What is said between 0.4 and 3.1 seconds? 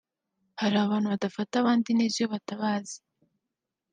Hari abantu badafata abandi neza iyo batabazi